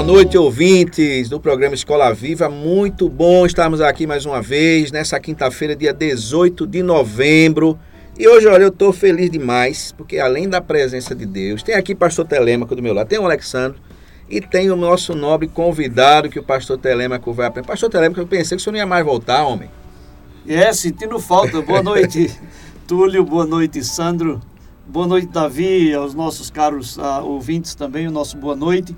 [0.00, 2.48] Boa noite, ouvintes do programa Escola Viva.
[2.48, 7.78] Muito bom estarmos aqui mais uma vez, nessa quinta-feira, dia 18 de novembro.
[8.18, 11.92] E hoje, olha, eu estou feliz demais, porque além da presença de Deus, tem aqui
[11.92, 13.78] o pastor Telêmaco do meu lado, tem o Alexandre
[14.30, 17.68] e tem o nosso nobre convidado que o pastor Telêmaco vai aprender.
[17.68, 19.70] Pastor Telêmaco, eu pensei que o senhor não ia mais voltar, homem.
[20.48, 21.60] É, sentindo falta.
[21.60, 22.34] Boa noite,
[22.88, 23.22] Túlio.
[23.22, 24.40] Boa noite, Sandro.
[24.86, 28.96] Boa noite, Davi, aos nossos caros uh, ouvintes também, o nosso boa noite.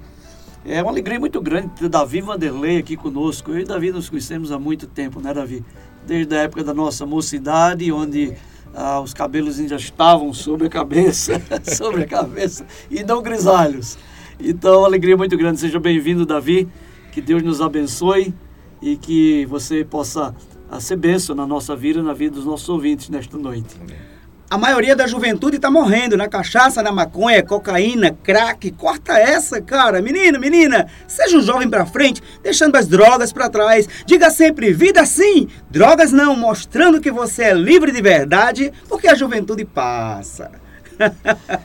[0.65, 3.51] É uma alegria muito grande ter Davi Vanderlei aqui conosco.
[3.51, 5.65] Eu e Davi nos conhecemos há muito tempo, né, Davi?
[6.07, 8.33] Desde a época da nossa mocidade, onde
[8.73, 11.43] ah, os cabelos ainda estavam sobre a cabeça,
[11.77, 13.99] sobre a cabeça, e não grisalhos.
[14.39, 15.59] Então, uma alegria muito grande.
[15.59, 16.69] Seja bem-vindo, Davi.
[17.11, 18.33] Que Deus nos abençoe
[18.81, 20.35] e que você possa
[20.71, 23.77] ah, ser bênção na nossa vida e na vida dos nossos ouvintes nesta noite.
[23.81, 24.12] Amém.
[24.53, 28.71] A maioria da juventude está morrendo na cachaça, na maconha, cocaína, crack.
[28.73, 30.03] Corta essa, cara.
[30.03, 33.89] Menina, menina, seja um jovem para frente, deixando as drogas para trás.
[34.05, 39.15] Diga sempre vida sim, drogas não, mostrando que você é livre de verdade, porque a
[39.15, 40.51] juventude passa.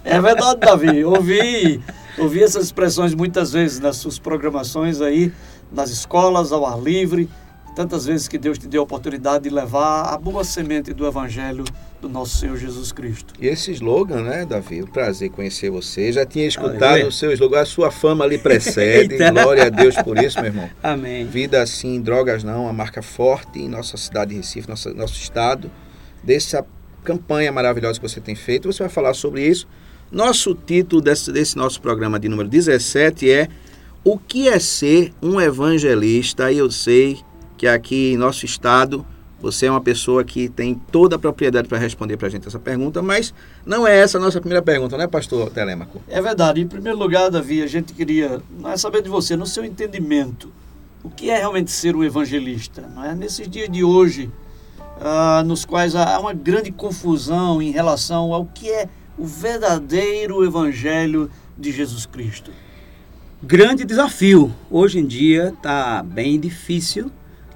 [0.05, 1.03] É verdade, Davi.
[1.03, 1.83] Ouvi,
[2.17, 5.33] ouvi essas expressões muitas vezes nas suas programações aí,
[5.69, 7.29] nas escolas, ao ar livre
[7.77, 11.63] tantas vezes que Deus te deu a oportunidade de levar a boa semente do Evangelho
[12.01, 13.35] do nosso Senhor Jesus Cristo.
[13.39, 14.81] E esse slogan, né, Davi?
[14.81, 16.11] O prazer conhecer você.
[16.11, 19.17] Já tinha escutado o seu slogan, a sua fama lhe precede.
[19.29, 20.67] Glória a Deus por isso, meu irmão.
[20.81, 21.23] Amém.
[21.27, 25.69] Vida assim, drogas não, uma marca forte em nossa cidade de Recife, nosso, nosso estado.
[26.23, 26.65] Dessa
[27.03, 28.73] campanha maravilhosa que você tem feito.
[28.73, 29.67] Você vai falar sobre isso.
[30.11, 33.47] Nosso título desse, desse nosso programa de número 17 é
[34.03, 36.51] O que é ser um evangelista?
[36.51, 37.26] E eu sei
[37.57, 39.05] que aqui em nosso estado
[39.39, 42.59] você é uma pessoa que tem toda a propriedade para responder para a gente essa
[42.59, 43.33] pergunta, mas
[43.65, 46.01] não é essa a nossa primeira pergunta, né, pastor Telêmaco?
[46.07, 46.61] É verdade.
[46.61, 50.51] Em primeiro lugar, Davi, a gente queria não é saber de você, no seu entendimento,
[51.03, 52.81] o que é realmente ser um evangelista?
[52.93, 53.13] Não é?
[53.13, 54.31] Nesses dias de hoje,
[54.99, 61.29] ah, nos quais há uma grande confusão em relação ao que é o verdadeiro evangelho
[61.57, 62.51] de Jesus Cristo.
[63.41, 64.53] Grande desafio.
[64.69, 67.11] Hoje em dia está bem difícil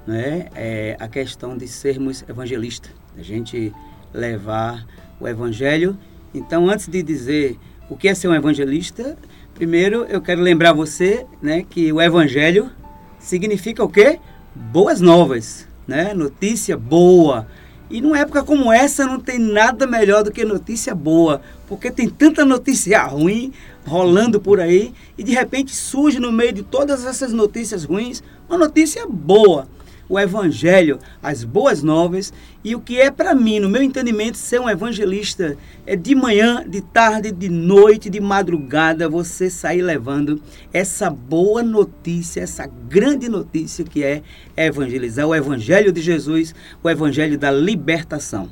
[0.06, 3.72] né, é a questão de sermos evangelistas, a gente
[4.12, 4.86] levar
[5.20, 5.96] o evangelho.
[6.34, 7.58] Então, antes de dizer
[7.88, 9.16] o que é ser um evangelista,
[9.54, 12.70] primeiro eu quero lembrar você, né, que o evangelho
[13.18, 14.18] significa o quê?
[14.54, 16.12] Boas novas, né?
[16.12, 17.46] Notícia boa.
[17.88, 22.08] E numa época como essa não tem nada melhor do que notícia boa, porque tem
[22.08, 23.52] tanta notícia ruim
[23.86, 28.56] rolando por aí e de repente surge no meio de todas essas notícias ruins uma
[28.56, 29.66] notícia boa
[30.12, 34.60] o evangelho, as boas novas e o que é para mim, no meu entendimento, ser
[34.60, 35.56] um evangelista
[35.86, 40.38] é de manhã, de tarde, de noite, de madrugada, você sair levando
[40.70, 44.22] essa boa notícia, essa grande notícia que é
[44.54, 48.50] evangelizar o evangelho de Jesus, o evangelho da libertação.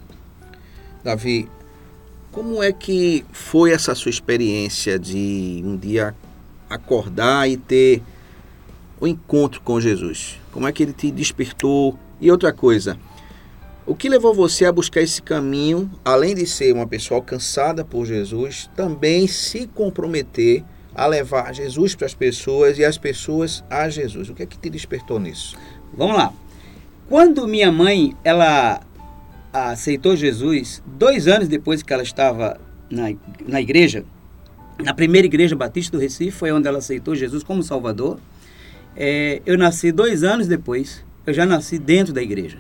[1.05, 1.47] Davi,
[2.33, 6.15] como é que foi essa sua experiência de um dia
[6.71, 8.03] acordar e ter
[9.01, 10.39] o encontro com Jesus?
[10.53, 11.99] Como é que ele te despertou?
[12.21, 12.99] E outra coisa,
[13.87, 18.05] o que levou você a buscar esse caminho, além de ser uma pessoa alcançada por
[18.05, 20.63] Jesus, também se comprometer
[20.95, 24.29] a levar Jesus para as pessoas e as pessoas a Jesus?
[24.29, 25.57] O que é que te despertou nisso?
[25.95, 26.33] Vamos lá.
[27.09, 28.81] Quando minha mãe ela
[29.53, 33.13] aceitou Jesus, dois anos depois que ela estava na,
[33.47, 34.05] na igreja,
[34.79, 38.19] na primeira igreja batista do Recife, foi onde ela aceitou Jesus como Salvador.
[38.97, 42.59] É, eu nasci dois anos depois, eu já nasci dentro da igreja.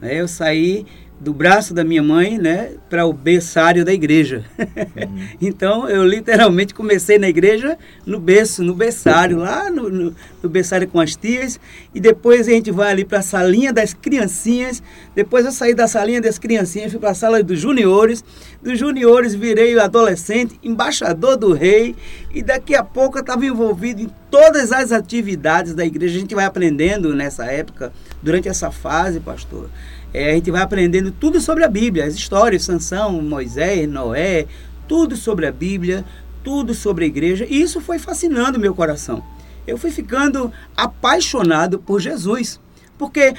[0.00, 0.86] É, eu saí
[1.18, 4.44] do braço da minha mãe, né, para o berçário da igreja.
[4.58, 5.26] Uhum.
[5.40, 10.86] então eu literalmente comecei na igreja no berço, no berçário, lá no, no, no berçário
[10.86, 11.58] com as tias,
[11.94, 14.82] e depois a gente vai ali para a salinha das criancinhas.
[15.14, 18.22] Depois eu saí da salinha das criancinhas, fui para a sala dos juniores.
[18.62, 21.94] Dos juniores virei adolescente, embaixador do rei,
[22.34, 26.16] e daqui a pouco eu estava envolvido em todas as atividades da igreja.
[26.16, 27.92] A gente vai aprendendo nessa época,
[28.22, 29.70] durante essa fase, pastor
[30.16, 34.46] é, a gente vai aprendendo tudo sobre a Bíblia, as histórias, Sansão, Moisés, Noé,
[34.88, 36.06] tudo sobre a Bíblia,
[36.42, 37.46] tudo sobre a igreja.
[37.46, 39.22] E isso foi fascinando meu coração.
[39.66, 42.58] Eu fui ficando apaixonado por Jesus.
[42.96, 43.34] Porque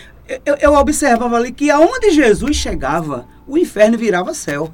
[0.46, 4.72] eu, eu observava ali que aonde Jesus chegava, o inferno virava céu.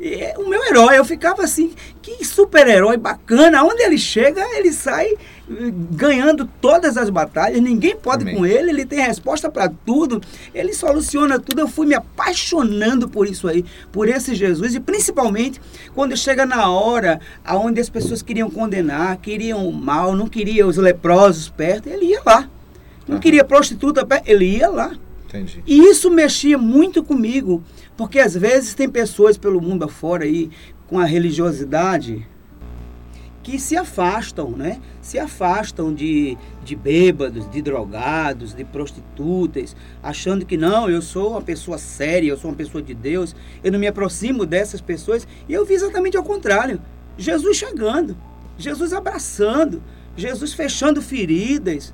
[0.00, 1.72] E, o meu herói, eu ficava assim,
[2.02, 3.62] que super-herói bacana.
[3.62, 5.14] Onde ele chega, ele sai
[5.90, 8.36] ganhando todas as batalhas, ninguém pode Amém.
[8.36, 10.20] com ele, ele tem resposta para tudo,
[10.54, 11.60] ele soluciona tudo.
[11.60, 15.60] Eu fui me apaixonando por isso aí, por esse Jesus, e principalmente
[15.94, 20.76] quando chega na hora onde as pessoas queriam condenar, queriam o mal, não queriam os
[20.76, 22.48] leprosos perto, ele ia lá.
[23.06, 23.20] Não uhum.
[23.20, 24.92] queria prostituta perto, ele ia lá.
[25.28, 25.62] Entendi.
[25.66, 27.62] E isso mexia muito comigo,
[27.96, 30.50] porque às vezes tem pessoas pelo mundo afora aí
[30.86, 32.26] com a religiosidade
[33.42, 34.80] que se afastam, né?
[35.00, 41.42] Se afastam de, de bêbados, de drogados, de prostitutas, achando que não, eu sou uma
[41.42, 43.34] pessoa séria, eu sou uma pessoa de Deus,
[43.64, 45.26] eu não me aproximo dessas pessoas.
[45.48, 46.80] E eu vi exatamente ao contrário.
[47.18, 48.16] Jesus chegando,
[48.56, 49.82] Jesus abraçando,
[50.16, 51.92] Jesus fechando feridas,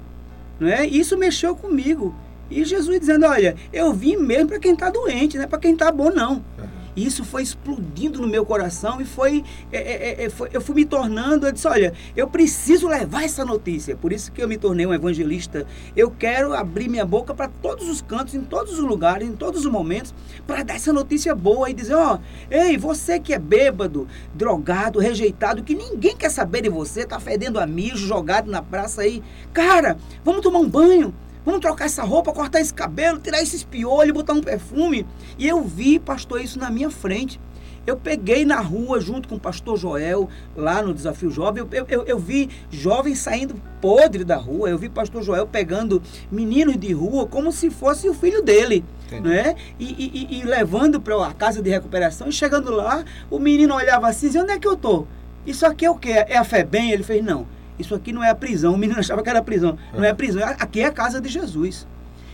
[0.61, 0.87] não é?
[0.87, 2.15] Isso mexeu comigo.
[2.51, 5.73] E Jesus dizendo, olha, eu vim mesmo para quem está doente, não é para quem
[5.73, 6.35] está bom não.
[6.35, 6.78] Uhum.
[6.99, 10.61] E isso foi explodindo no meu coração e foi, é, é, é, é, foi, eu
[10.61, 13.95] fui me tornando, eu disse, olha, eu preciso levar essa notícia.
[13.95, 15.65] Por isso que eu me tornei um evangelista.
[15.97, 19.65] Eu quero abrir minha boca para todos os cantos, em todos os lugares, em todos
[19.65, 20.13] os momentos,
[20.45, 24.99] para dar essa notícia boa e dizer, ó, oh, ei, você que é bêbado, drogado,
[24.99, 29.23] rejeitado, que ninguém quer saber de você, tá fedendo a mijo, jogado na praça aí.
[29.53, 31.15] Cara, vamos tomar um banho.
[31.45, 35.07] Vamos trocar essa roupa, cortar esse cabelo, tirar esses piolhos, botar um perfume.
[35.39, 37.41] E eu vi, pastor, isso na minha frente.
[37.87, 42.03] Eu peguei na rua junto com o pastor Joel, lá no Desafio Jovem, eu, eu,
[42.03, 47.27] eu vi jovens saindo podre da rua, eu vi pastor Joel pegando meninos de rua
[47.27, 48.85] como se fosse o filho dele.
[49.11, 49.57] Né?
[49.79, 54.07] E, e, e levando para a casa de recuperação, e chegando lá, o menino olhava
[54.07, 55.07] assim, onde é que eu tô?
[55.47, 56.11] Isso aqui é o quê?
[56.11, 56.91] É a fé bem?
[56.91, 57.47] Ele fez, não
[57.79, 58.75] isso aqui não é a prisão.
[58.75, 59.79] O menino achava que era prisão.
[59.95, 60.43] Não é a prisão.
[60.59, 61.87] Aqui é a casa de Jesus.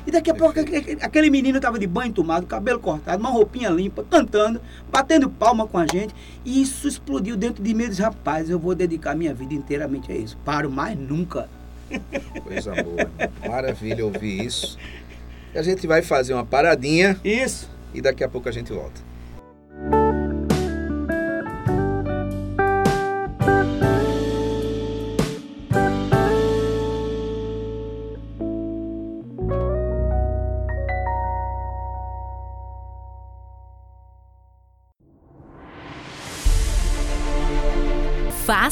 [0.06, 0.58] E daqui a pouco
[1.00, 4.60] aquele menino estava de banho tomado, cabelo cortado, uma roupinha limpa, cantando,
[4.90, 6.14] batendo palma com a gente.
[6.44, 7.84] E isso explodiu dentro de mim.
[7.84, 10.36] Eu disse, rapaz, eu vou dedicar minha vida inteiramente a isso.
[10.44, 11.48] Paro mais nunca.
[12.44, 13.10] Coisa boa.
[13.48, 14.78] Maravilha ouvir isso.
[15.54, 17.18] E a gente vai fazer uma paradinha.
[17.24, 17.70] Isso.
[17.94, 19.00] E daqui a pouco a gente volta.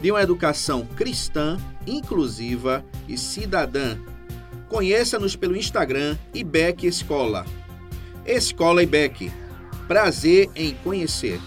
[0.00, 3.98] de uma educação cristã, inclusiva e cidadã.
[4.68, 7.44] Conheça-nos pelo Instagram IBEC Escola.
[8.24, 9.30] Escola IBEC.
[9.86, 11.40] Prazer em conhecer.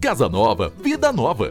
[0.00, 1.50] Casa Nova, Vida Nova.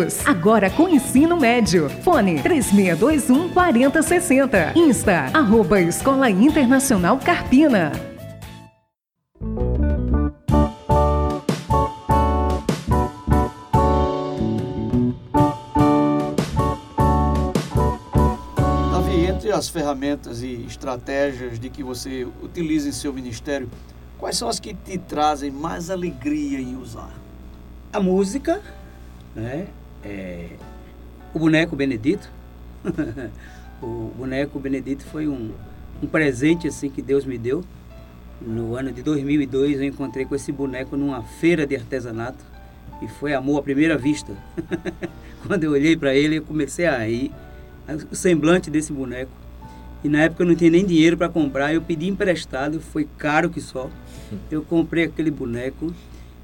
[0.01, 0.25] anos.
[0.25, 1.89] Agora com ensino médio.
[2.03, 4.73] Fone 3621 4060.
[4.75, 7.91] Insta, arroba Escola Internacional Carpina.
[18.91, 23.69] Davi, entre as ferramentas e estratégias de que você utiliza em seu ministério,
[24.17, 27.11] quais são as que te trazem mais alegria em usar?
[27.93, 28.61] A música,
[29.35, 29.67] né?
[30.03, 30.49] É,
[31.33, 32.29] o boneco Benedito.
[33.81, 35.51] o boneco Benedito foi um,
[36.01, 37.63] um presente assim que Deus me deu.
[38.41, 42.43] No ano de 2002 eu encontrei com esse boneco numa feira de artesanato
[43.01, 44.33] e foi amor à primeira vista.
[45.45, 47.31] Quando eu olhei para ele, eu comecei a rir.
[48.11, 49.31] O semblante desse boneco.
[50.03, 53.49] E na época eu não tinha nem dinheiro para comprar, eu pedi emprestado, foi caro
[53.49, 53.89] que só.
[54.49, 55.93] Eu comprei aquele boneco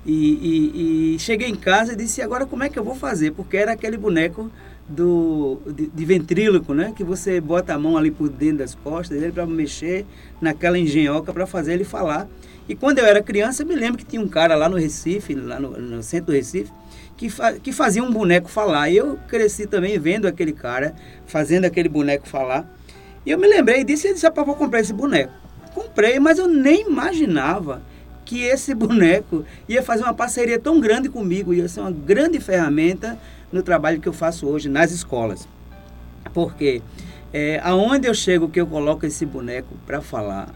[0.08, 3.32] e, e, e, cheguei em casa e disse, agora como é que eu vou fazer?
[3.32, 4.50] Porque era aquele boneco
[4.88, 6.94] do, de, de ventríloco, né?
[6.96, 10.06] Que você bota a mão ali por dentro das costas dele para mexer
[10.40, 12.26] naquela engenhoca para fazer ele falar.
[12.70, 15.36] E quando eu era criança, eu me lembro que tinha um cara lá no Recife,
[15.36, 16.72] lá no, no centro do Recife,
[17.18, 18.90] que, fa que fazia um boneco falar.
[18.90, 20.96] E eu cresci também vendo aquele cara
[21.26, 22.66] fazendo aquele boneco falar.
[23.26, 25.34] E eu me lembrei disso e disse, vou comprar esse boneco.
[25.74, 27.82] Comprei, mas eu nem imaginava
[28.28, 33.18] que esse boneco ia fazer uma parceria tão grande comigo, ia ser uma grande ferramenta
[33.52, 35.48] no trabalho que eu faço hoje nas escolas.
[36.34, 36.82] Porque
[37.34, 40.54] é, aonde eu chego que eu coloco esse boneco para falar,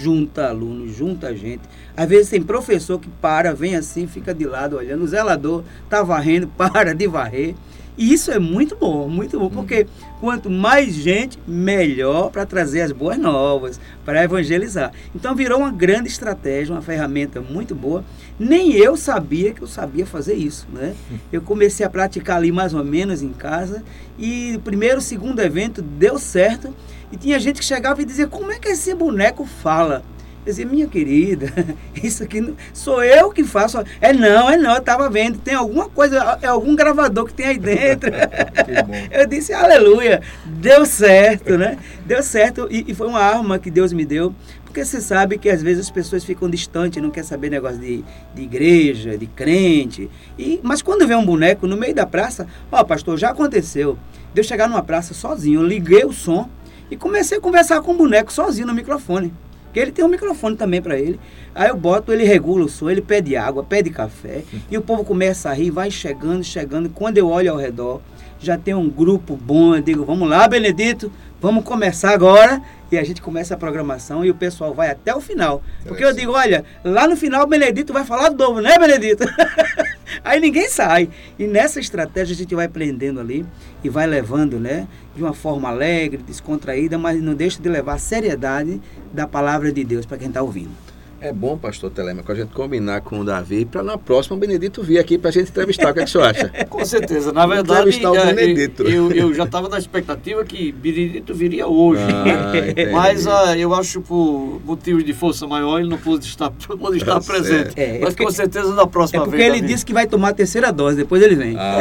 [0.00, 1.60] junta aluno, junta gente.
[1.94, 6.02] Às vezes tem professor que para, vem assim, fica de lado olhando, o zelador tá
[6.02, 7.54] varrendo, para de varrer.
[7.96, 9.86] E isso é muito bom, muito bom, porque
[10.20, 14.92] quanto mais gente, melhor para trazer as boas novas, para evangelizar.
[15.14, 18.04] Então virou uma grande estratégia, uma ferramenta muito boa.
[18.38, 20.94] Nem eu sabia que eu sabia fazer isso, né?
[21.30, 23.82] Eu comecei a praticar ali mais ou menos em casa
[24.18, 26.74] e o primeiro, segundo evento deu certo.
[27.12, 30.02] E tinha gente que chegava e dizia: Como é que esse boneco fala?
[30.44, 31.52] Dizia, minha querida,
[32.02, 33.78] isso aqui sou eu que faço.
[34.00, 37.46] É não, é não, eu estava vendo, tem alguma coisa, é algum gravador que tem
[37.46, 38.10] aí dentro.
[39.10, 41.78] eu disse, aleluia, deu certo, né?
[42.06, 44.34] Deu certo e, e, foi uma arma que Deus me deu.
[44.64, 48.04] Porque você sabe que às vezes as pessoas ficam distantes, não quer saber negócio de,
[48.34, 50.08] de igreja, de crente.
[50.38, 53.98] E, mas quando vê um boneco no meio da praça, ó, pastor, já aconteceu.
[54.32, 56.48] De eu chegar numa praça sozinho, eu liguei o som
[56.88, 59.32] e comecei a conversar com o boneco sozinho no microfone.
[59.70, 61.20] Porque ele tem um microfone também para ele.
[61.54, 64.42] Aí eu boto, ele regula o som, ele pede água, pede café.
[64.68, 66.90] E o povo começa a rir, vai chegando, chegando.
[66.90, 68.00] Quando eu olho ao redor,
[68.40, 69.76] já tem um grupo bom.
[69.76, 72.60] Eu digo, vamos lá, Benedito, vamos começar agora.
[72.90, 75.62] E a gente começa a programação e o pessoal vai até o final.
[75.84, 79.24] Porque eu digo, olha, lá no final o Benedito vai falar do novo, né, Benedito?
[80.24, 81.08] Aí ninguém sai.
[81.38, 83.46] E nessa estratégia a gente vai aprendendo ali
[83.84, 84.88] e vai levando, né?
[85.14, 88.80] De uma forma alegre, descontraída, mas não deixa de levar a seriedade
[89.12, 90.89] da palavra de Deus para quem está ouvindo.
[91.22, 94.82] É bom, pastor Telemaco, a gente combinar com o Davi para na próxima o Benedito
[94.82, 95.90] vir aqui para a gente entrevistar.
[95.90, 96.48] O que, é que o senhor acha?
[96.70, 97.30] com certeza.
[97.30, 98.82] Na verdade, entrevistar o é, Benedito.
[98.84, 102.02] Eu, eu já estava na expectativa que Benedito viria hoje.
[102.02, 106.96] Ah, Mas uh, eu acho por motivo de força maior ele não pôde estar, pôde
[106.96, 107.78] estar tá presente.
[107.78, 109.28] É, Mas com certeza na próxima vez.
[109.28, 109.72] É porque vez, ele Davi.
[109.74, 111.54] disse que vai tomar a terceira dose, depois ele vem.
[111.58, 111.80] Ah,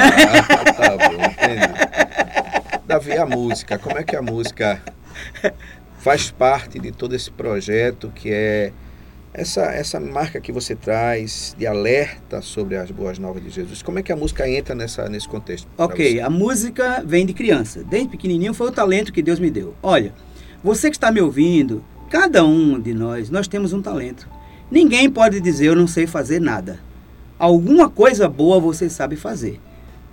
[0.73, 2.79] tá bom, entendi.
[2.85, 4.81] Davi, a música, como é que a música
[5.99, 8.73] faz parte de todo esse projeto que é
[9.33, 13.99] essa, essa marca que você traz de alerta sobre as boas novas de Jesus, como
[13.99, 15.67] é que a música entra nessa, nesse contexto?
[15.77, 17.83] Ok, a música vem de criança.
[17.83, 19.75] Desde pequenininho foi o talento que Deus me deu.
[19.83, 20.13] Olha,
[20.63, 24.27] você que está me ouvindo, cada um de nós, nós temos um talento.
[24.71, 26.79] Ninguém pode dizer eu não sei fazer nada.
[27.37, 29.59] Alguma coisa boa você sabe fazer.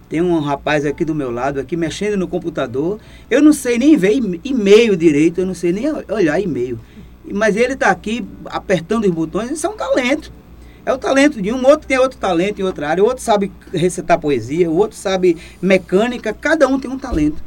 [0.08, 3.00] Tem um rapaz aqui do meu lado, aqui mexendo no computador.
[3.28, 4.12] Eu não sei nem ver
[4.44, 6.78] e-mail direito, eu não sei nem olhar e-mail
[7.32, 10.32] mas ele está aqui apertando os botões, isso é um talento.
[10.84, 14.20] É o talento de um, outro tem outro talento em outra área, outro sabe recitar
[14.20, 17.42] poesia, o outro sabe mecânica, cada um tem um talento.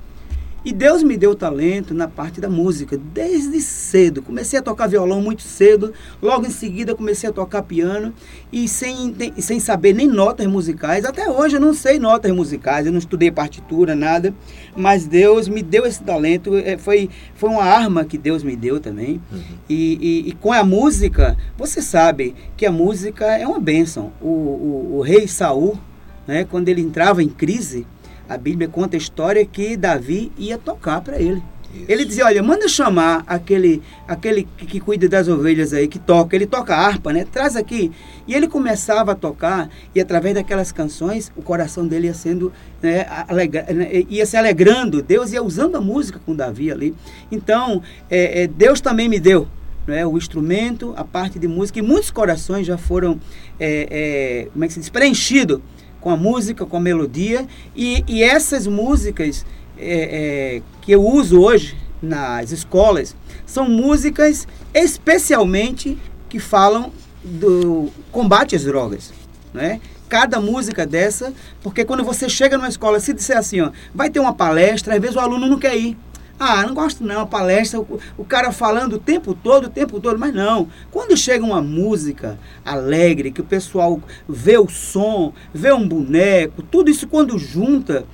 [0.64, 4.22] E Deus me deu talento na parte da música, desde cedo.
[4.22, 8.14] Comecei a tocar violão muito cedo, logo em seguida comecei a tocar piano
[8.52, 11.06] e sem, sem saber nem notas musicais.
[11.06, 14.34] Até hoje eu não sei notas musicais, eu não estudei partitura, nada.
[14.76, 18.80] Mas Deus me deu esse talento, é, foi, foi uma arma que Deus me deu
[18.80, 19.22] também.
[19.32, 19.42] Uhum.
[19.70, 24.12] E, e, e, com a música, você sabe que a música é uma bênção.
[24.22, 25.80] O, o, o rei Saul,
[26.28, 27.88] né, quando ele entrava em crise,
[28.30, 31.42] a Bíblia conta a história que Davi ia tocar para ele.
[31.74, 31.86] Isso.
[31.88, 36.36] Ele dizia, olha, manda chamar aquele, aquele que, que, cuida das ovelhas aí, que toca,
[36.36, 37.26] ele toca harpa, né?
[37.32, 37.92] Traz aqui.
[38.28, 43.06] E ele começava a tocar, e através daquelas canções, o coração dele ia sendo, né,
[43.28, 45.02] alegra, né, ia se alegrando.
[45.02, 46.96] Deus ia usando a música com Davi ali.
[47.32, 49.48] Então, é, é, Deus também me deu
[49.86, 53.20] né, o instrumento, a parte de música, e muitos corações já foram,
[53.60, 55.60] é, é, como é que se diz, preenchidos
[56.00, 57.46] com a música, com a melodia.
[57.76, 59.46] E, e essas músicas
[59.78, 63.16] é, é, que eu uso hoje nas escolas
[63.46, 66.92] são músicas especialmente que falam
[67.24, 69.12] do combate às drogas.
[69.54, 69.82] Né?
[70.08, 74.20] Cada música dessa, porque quando você chega numa escola, se disser assim, ó, vai ter
[74.20, 75.98] uma palestra, às vezes o aluno não quer ir.
[76.40, 80.00] Ah, não gosto não, a palestra, o, o, cara falando o tempo todo, o tempo
[80.00, 80.70] todo, mas não.
[80.90, 86.90] Quando chega uma música alegre, que o pessoal vê o som, vê um boneco, tudo
[86.90, 88.06] isso quando junta,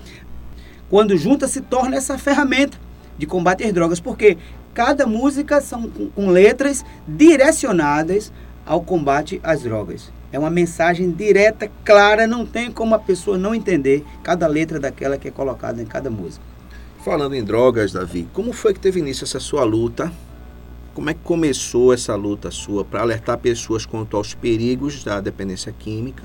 [0.89, 2.79] quando junta se torna essa ferramenta
[3.15, 4.39] de combater drogas, porque
[4.73, 8.33] cada música são com, com letras direcionadas
[8.65, 10.11] ao combate às drogas.
[10.31, 15.15] É uma mensagem direta, clara, não tem como a pessoa não entender cada letra daquela
[15.15, 16.54] que é colocada em cada música.
[17.05, 20.11] Falando em drogas, Davi, como foi que teve início essa sua luta?
[20.95, 25.71] Como é que começou essa luta sua para alertar pessoas quanto aos perigos da dependência
[25.71, 26.23] química?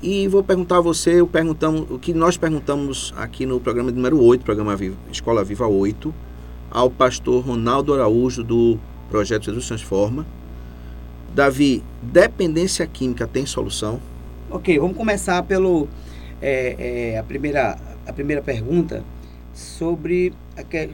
[0.00, 4.22] E vou perguntar a você, o, perguntamos, o que nós perguntamos aqui no programa número
[4.22, 6.14] 8, programa Viva, Escola Viva 8,
[6.70, 8.78] ao pastor Ronaldo Araújo do
[9.10, 10.24] projeto Jesus Transforma.
[11.34, 14.00] Davi, dependência química tem solução?
[14.48, 15.88] Ok, vamos começar pelo
[16.40, 17.76] é, é, a primeira
[18.06, 19.02] a primeira pergunta
[19.54, 20.32] sobre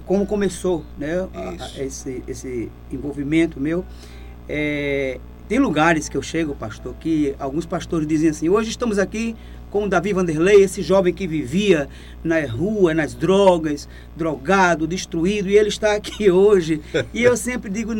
[0.07, 3.85] como começou né, a, esse, esse envolvimento meu.
[4.49, 9.35] É, tem lugares que eu chego, pastor, que alguns pastores dizem assim: hoje estamos aqui
[9.71, 11.89] com o Davi Vanderlei, esse jovem que vivia
[12.23, 16.81] na rua, nas drogas, drogado, destruído, e ele está aqui hoje.
[17.15, 17.93] E eu sempre digo,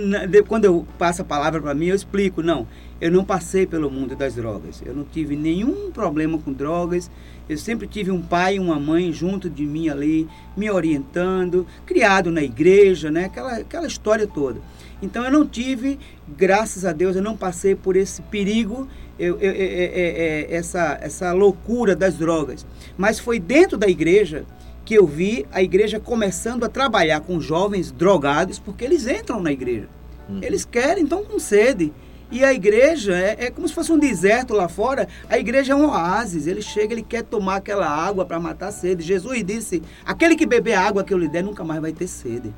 [0.47, 2.67] quando eu passo a palavra para mim, eu explico: não,
[3.01, 7.11] eu não passei pelo mundo das drogas, eu não tive nenhum problema com drogas,
[7.49, 12.31] eu sempre tive um pai e uma mãe junto de mim ali, me orientando, criado
[12.31, 13.25] na igreja, né?
[13.25, 14.61] aquela, aquela história toda.
[15.03, 18.87] Então eu não tive, graças a Deus, eu não passei por esse perigo,
[19.21, 22.67] eu, eu, eu, essa, essa loucura das drogas.
[22.97, 24.45] Mas foi dentro da igreja
[24.85, 29.53] que eu vi a igreja começando a trabalhar com jovens drogados, porque eles entram na
[29.53, 29.89] igreja.
[30.29, 30.41] Uhum.
[30.43, 31.93] Eles querem, estão com sede.
[32.31, 35.09] E a igreja é, é, como se fosse um deserto lá fora.
[35.29, 36.47] A igreja é um oásis.
[36.47, 39.03] Ele chega, ele quer tomar aquela água para matar a sede.
[39.03, 42.07] Jesus disse: aquele que beber a água que eu lhe der nunca mais vai ter
[42.07, 42.55] sede.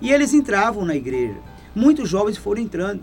[0.00, 1.36] E eles entravam na igreja.
[1.74, 3.02] Muitos jovens foram entrando.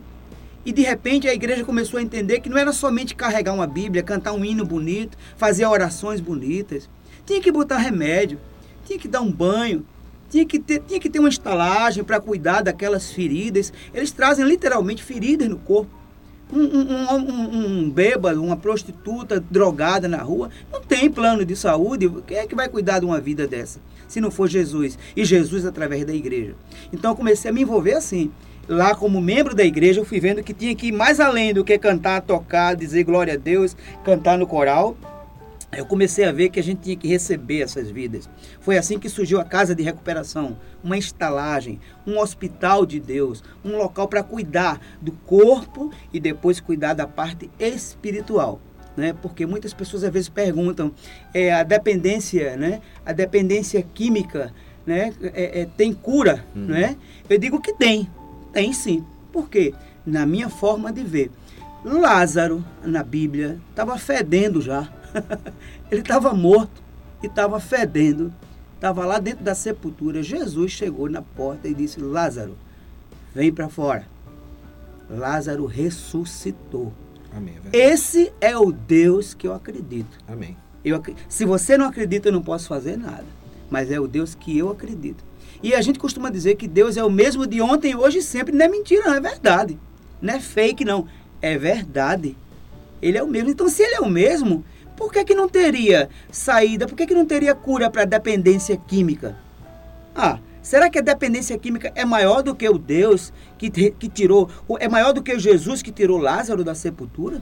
[0.65, 4.03] E de repente a igreja começou a entender que não era somente carregar uma Bíblia,
[4.03, 6.89] cantar um hino bonito, fazer orações bonitas.
[7.25, 8.39] Tinha que botar remédio,
[8.85, 9.85] tinha que dar um banho,
[10.29, 13.73] tinha que ter, tinha que ter uma estalagem para cuidar daquelas feridas.
[13.93, 16.01] Eles trazem literalmente feridas no corpo
[16.51, 22.09] um, um, um, um, bêbado, uma prostituta drogada na rua, não tem plano de saúde.
[22.27, 23.79] Quem é que vai cuidar de uma vida dessa?
[24.07, 24.99] Se não for Jesus.
[25.15, 26.55] E Jesus através da igreja.
[26.91, 28.31] Então eu comecei a me envolver assim.
[28.67, 31.63] Lá, como membro da igreja, eu fui vendo que tinha que ir mais além do
[31.63, 34.95] que cantar, tocar, dizer glória a Deus, cantar no coral
[35.73, 38.29] eu comecei a ver que a gente tinha que receber essas vidas.
[38.59, 43.77] Foi assim que surgiu a Casa de Recuperação, uma estalagem, um hospital de Deus, um
[43.77, 48.59] local para cuidar do corpo e depois cuidar da parte espiritual.
[48.97, 49.13] Né?
[49.21, 50.91] Porque muitas pessoas às vezes perguntam,
[51.33, 52.81] é, a dependência, né?
[53.05, 54.53] a dependência química
[54.85, 55.13] né?
[55.21, 56.43] É, é, tem cura?
[56.55, 56.65] Hum.
[56.65, 56.97] Né?
[57.29, 58.09] Eu digo que tem,
[58.51, 59.05] tem sim.
[59.31, 59.73] Por quê?
[60.05, 61.31] Na minha forma de ver,
[61.83, 64.89] Lázaro, na Bíblia, estava fedendo já
[65.91, 66.81] ele estava morto
[67.21, 68.33] e estava fedendo.
[68.75, 70.23] Estava lá dentro da sepultura.
[70.23, 72.57] Jesus chegou na porta e disse: Lázaro,
[73.33, 74.07] vem para fora.
[75.09, 76.91] Lázaro ressuscitou.
[77.35, 77.55] Amém.
[77.71, 80.17] É Esse é o Deus que eu acredito.
[80.27, 80.57] Amém.
[80.83, 83.25] Eu, se você não acredita, eu não posso fazer nada.
[83.69, 85.23] Mas é o Deus que eu acredito.
[85.63, 88.55] E a gente costuma dizer que Deus é o mesmo de ontem, hoje e sempre.
[88.55, 89.77] Não é mentira, não é verdade.
[90.21, 91.07] Não é fake, não.
[91.41, 92.35] É verdade.
[93.01, 93.49] Ele é o mesmo.
[93.49, 94.63] Então, se ele é o mesmo,
[94.95, 96.87] por que, que não teria saída?
[96.87, 99.35] Por que, que não teria cura para a dependência química?
[100.15, 104.49] Ah, será que a dependência química é maior do que o Deus que, que tirou,
[104.79, 107.41] é maior do que Jesus que tirou Lázaro da sepultura?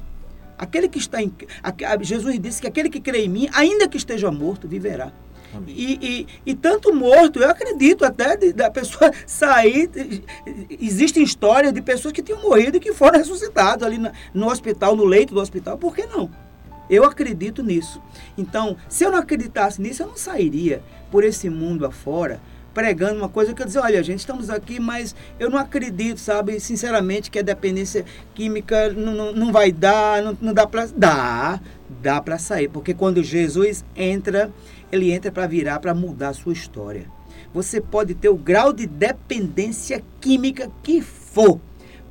[0.58, 1.34] Aquele que está em.
[2.01, 5.12] Jesus disse que aquele que crê em mim, ainda que esteja morto, viverá.
[5.67, 9.89] E, e, e, tanto morto, eu acredito até de, da pessoa sair.
[10.79, 14.95] Existem histórias de pessoas que tinham morrido e que foram ressuscitadas ali no, no hospital,
[14.95, 15.77] no leito do hospital.
[15.77, 16.29] Por que não?
[16.89, 18.01] Eu acredito nisso.
[18.38, 20.81] Então, se eu não acreditasse nisso, eu não sairia
[21.12, 22.39] por esse mundo afora
[22.73, 26.59] pregando uma coisa que eu dizer, olha, gente, estamos aqui, mas eu não acredito, sabe,
[26.59, 31.59] sinceramente, que a dependência química não, não, não vai dar, não, não dá para dá,
[32.01, 34.51] dá para sair, porque quando Jesus entra,
[34.91, 37.08] ele entra para virar, para mudar a sua história.
[37.54, 41.60] Você pode ter o grau de dependência química que for.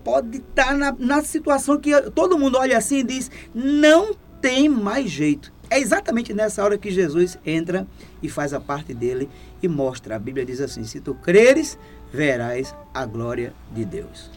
[0.02, 4.68] Pode estar tá na, na situação que todo mundo olha assim e diz: não tem
[4.68, 5.52] mais jeito.
[5.70, 7.86] É exatamente nessa hora que Jesus entra
[8.22, 9.28] e faz a parte dele
[9.62, 10.16] e mostra.
[10.16, 11.78] A Bíblia diz assim: se tu creres,
[12.12, 14.30] verás a glória de Deus.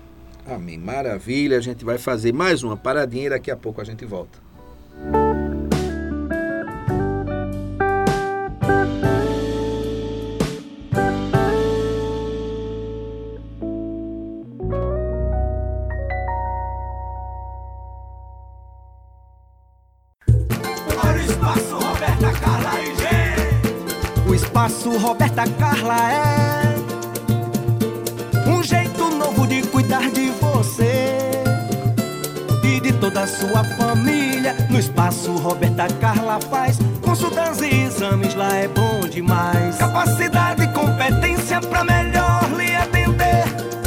[0.45, 0.77] Amém.
[0.77, 1.57] Maravilha.
[1.57, 4.50] A gente vai fazer mais uma paradinha e daqui a pouco a gente volta.
[25.01, 26.75] Roberta Carla é
[28.47, 31.31] um jeito novo de cuidar de você
[32.63, 34.55] e de toda a sua família.
[34.69, 39.77] No espaço Roberta Carla faz consultas e exames, lá é bom demais.
[39.77, 43.43] Capacidade e competência para melhor lhe atender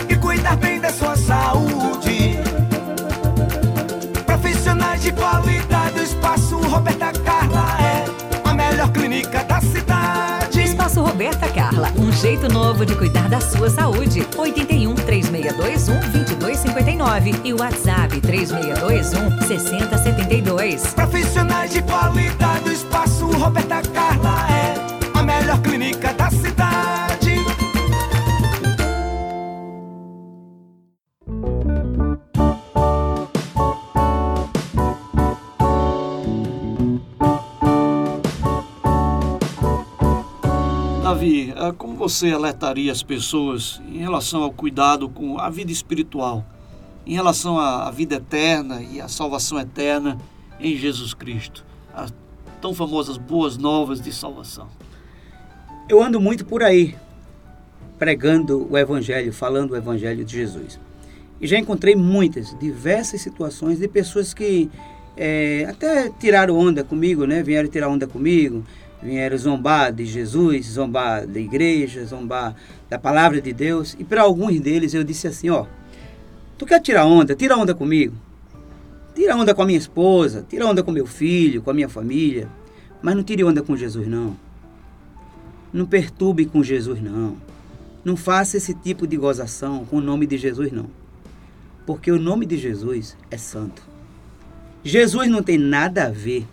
[0.08, 2.40] e cuidar bem da sua saúde.
[4.26, 7.23] Profissionais de qualidade, o espaço Roberta Carla
[11.24, 14.28] Roberta Carla, um jeito novo de cuidar da sua saúde.
[14.36, 20.92] 81 3621 2259 e o WhatsApp 3621 6072.
[20.92, 27.23] Profissionais de qualidade, o Espaço Roberta Carla é a melhor clínica da cidade.
[41.72, 46.44] Como você alertaria as pessoas em relação ao cuidado com a vida espiritual,
[47.06, 50.18] em relação à vida eterna e à salvação eterna
[50.60, 51.64] em Jesus Cristo?
[51.94, 52.12] As
[52.60, 54.68] tão famosas boas novas de salvação.
[55.88, 56.96] Eu ando muito por aí,
[57.98, 60.80] pregando o Evangelho, falando o Evangelho de Jesus.
[61.40, 64.70] E já encontrei muitas, diversas situações de pessoas que
[65.16, 67.42] é, até tiraram onda comigo, né?
[67.42, 68.64] Vieram tirar onda comigo,
[69.04, 72.56] vieram zombar de Jesus, zombar da igreja, zombar
[72.88, 73.94] da palavra de Deus.
[73.98, 75.66] E para alguns deles eu disse assim, ó,
[76.56, 77.34] tu quer tirar onda?
[77.34, 78.14] Tira onda comigo.
[79.14, 82.48] Tira onda com a minha esposa, tira onda com meu filho, com a minha família,
[83.02, 84.36] mas não tire onda com Jesus não.
[85.72, 87.36] Não perturbe com Jesus não.
[88.04, 90.86] Não faça esse tipo de gozação com o nome de Jesus não.
[91.86, 93.82] Porque o nome de Jesus é santo.
[94.82, 96.46] Jesus não tem nada a ver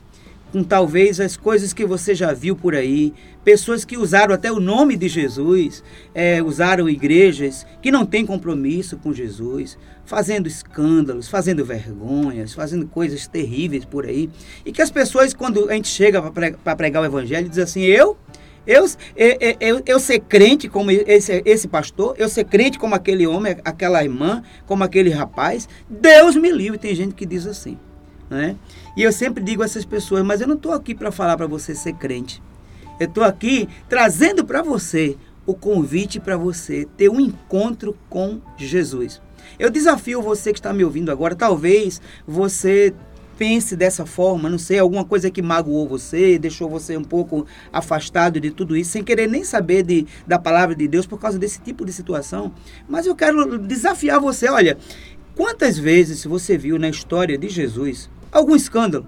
[0.52, 4.60] com talvez as coisas que você já viu por aí, pessoas que usaram até o
[4.60, 5.84] nome de Jesus,
[6.14, 13.28] é, usaram igrejas que não têm compromisso com Jesus, fazendo escândalos, fazendo vergonhas, fazendo coisas
[13.28, 14.30] terríveis por aí,
[14.66, 18.18] e que as pessoas, quando a gente chega para pregar o evangelho, diz assim: eu
[18.66, 18.86] eu,
[19.16, 23.58] eu, eu, eu ser crente como esse, esse pastor, eu ser crente como aquele homem,
[23.66, 26.78] aquela irmã, como aquele rapaz, Deus me livre.
[26.78, 27.78] Tem gente que diz assim.
[28.32, 28.56] Né?
[28.96, 31.48] E eu sempre digo a essas pessoas, mas eu não estou aqui para falar para
[31.48, 32.42] você ser crente.
[32.98, 39.22] Eu estou aqui trazendo para você o convite para você ter um encontro com Jesus.
[39.60, 42.94] Eu desafio você que está me ouvindo agora, talvez você
[43.38, 48.40] pense dessa forma, não sei, alguma coisa que magoou você, deixou você um pouco afastado
[48.40, 51.60] de tudo isso, sem querer nem saber de, da palavra de Deus por causa desse
[51.60, 52.54] tipo de situação.
[52.88, 54.78] Mas eu quero desafiar você, olha,
[55.36, 59.06] quantas vezes você viu na história de Jesus algum escândalo,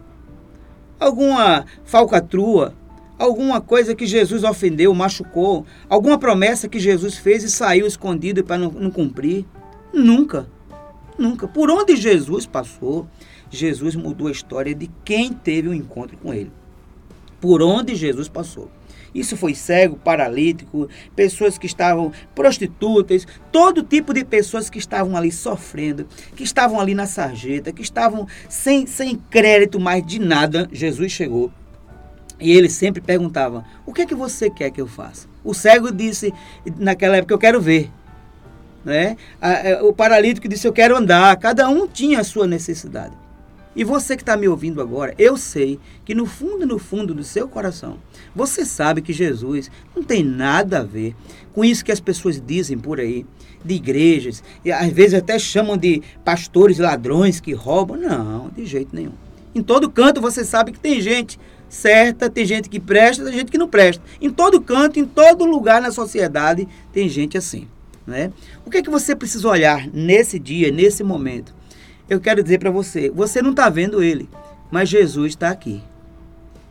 [0.99, 2.73] alguma falcatrua,
[3.17, 8.57] alguma coisa que Jesus ofendeu, machucou, alguma promessa que Jesus fez e saiu escondido para
[8.57, 9.45] não, não cumprir.
[9.93, 10.47] Nunca,
[11.17, 11.47] nunca.
[11.47, 13.07] Por onde Jesus passou,
[13.49, 16.51] Jesus mudou a história de quem teve um encontro com ele.
[17.39, 18.69] Por onde Jesus passou.
[19.13, 25.31] Isso foi cego, paralítico, pessoas que estavam prostitutas, todo tipo de pessoas que estavam ali
[25.31, 30.67] sofrendo, que estavam ali na sarjeta, que estavam sem, sem crédito mais de nada.
[30.71, 31.51] Jesus chegou
[32.39, 35.27] E ele sempre perguntava: O que é que você quer que eu faça?
[35.43, 36.33] O cego disse
[36.77, 37.91] naquela época: Eu quero ver.
[38.83, 39.15] Né?
[39.83, 41.35] O paralítico disse: Eu quero andar.
[41.37, 43.22] Cada um tinha a sua necessidade.
[43.75, 47.23] E você que está me ouvindo agora, eu sei que no fundo, no fundo do
[47.23, 47.97] seu coração,
[48.35, 51.15] você sabe que Jesus não tem nada a ver
[51.53, 53.25] com isso que as pessoas dizem por aí,
[53.63, 57.97] de igrejas, e às vezes até chamam de pastores ladrões que roubam.
[57.97, 59.13] Não, de jeito nenhum.
[59.55, 63.51] Em todo canto você sabe que tem gente certa, tem gente que presta, tem gente
[63.51, 64.03] que não presta.
[64.21, 67.67] Em todo canto, em todo lugar na sociedade, tem gente assim.
[68.05, 68.31] Né?
[68.65, 71.53] O que é que você precisa olhar nesse dia, nesse momento?
[72.09, 74.29] Eu quero dizer para você, você não está vendo ele,
[74.69, 75.81] mas Jesus está aqui.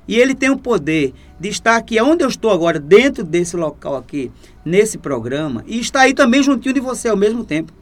[0.07, 3.97] E ele tem o poder de estar aqui onde eu estou agora, dentro desse local
[3.97, 4.31] aqui,
[4.65, 7.73] nesse programa, e está aí também juntinho de você ao mesmo tempo.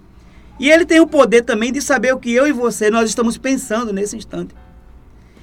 [0.58, 3.38] E ele tem o poder também de saber o que eu e você nós estamos
[3.38, 4.54] pensando nesse instante.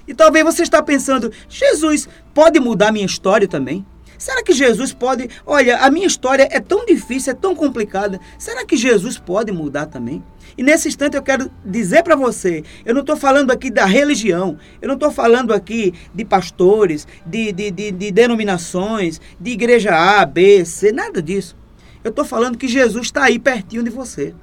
[0.07, 3.85] E talvez você está pensando, Jesus pode mudar minha história também?
[4.17, 5.29] Será que Jesus pode?
[5.45, 8.19] Olha, a minha história é tão difícil, é tão complicada.
[8.37, 10.23] Será que Jesus pode mudar também?
[10.57, 14.57] E nesse instante eu quero dizer para você: eu não estou falando aqui da religião,
[14.81, 20.25] eu não estou falando aqui de pastores, de, de, de, de denominações, de igreja A,
[20.25, 21.55] B, C, nada disso.
[22.03, 24.33] Eu estou falando que Jesus está aí pertinho de você.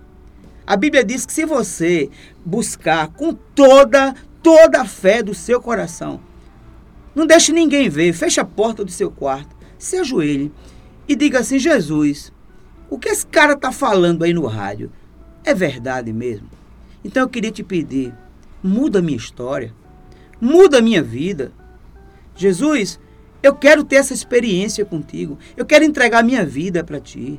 [0.66, 2.08] A Bíblia diz que se você
[2.44, 6.20] buscar com toda, toda a fé do seu coração,
[7.14, 10.52] não deixe ninguém ver, feche a porta do seu quarto, se ajoelhe
[11.08, 12.32] e diga assim: Jesus,
[12.88, 14.92] o que esse cara está falando aí no rádio?
[15.44, 16.48] É verdade mesmo?
[17.04, 18.14] Então eu queria te pedir,
[18.62, 19.74] muda a minha história,
[20.40, 21.52] muda a minha vida.
[22.34, 22.98] Jesus,
[23.42, 25.38] eu quero ter essa experiência contigo.
[25.54, 27.38] Eu quero entregar minha vida para ti.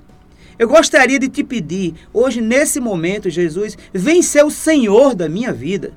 [0.58, 5.52] Eu gostaria de te pedir, hoje, nesse momento, Jesus, vem ser o Senhor da minha
[5.52, 5.92] vida.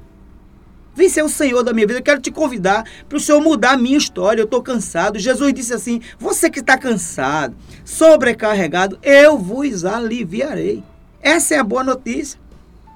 [0.94, 2.00] Vem ser o Senhor da minha vida.
[2.00, 4.40] Eu quero te convidar para o Senhor mudar a minha história.
[4.40, 5.18] Eu estou cansado.
[5.18, 10.82] Jesus disse assim: Você que está cansado, sobrecarregado, eu vos aliviarei.
[11.22, 12.38] Essa é a boa notícia.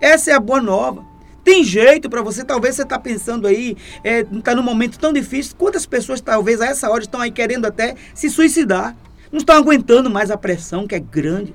[0.00, 1.04] Essa é a boa nova.
[1.44, 5.12] Tem jeito para você, talvez você está pensando aí, está é, tá num momento tão
[5.12, 5.56] difícil.
[5.58, 8.96] Quantas pessoas talvez a essa hora estão aí querendo até se suicidar?
[9.30, 11.54] Não estão aguentando mais a pressão que é grande.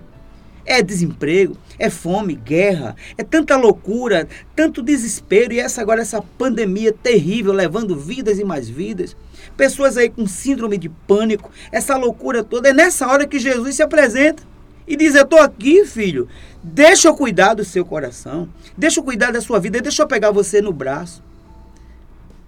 [0.66, 6.92] É desemprego, é fome, guerra, é tanta loucura, tanto desespero e essa agora essa pandemia
[6.92, 9.16] terrível levando vidas e mais vidas.
[9.56, 12.68] Pessoas aí com síndrome de pânico, essa loucura toda.
[12.68, 14.44] É nessa hora que Jesus se apresenta
[14.88, 16.28] e diz: Eu estou aqui, filho.
[16.64, 18.48] Deixa eu cuidar do seu coração.
[18.78, 19.82] Deixa eu cuidar da sua vida.
[19.82, 21.24] Deixa eu pegar você no braço.